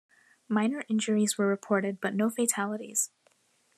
[0.49, 3.11] Minor injuries were reported, but no fatalities.